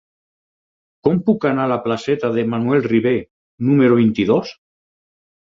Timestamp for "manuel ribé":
2.55-3.13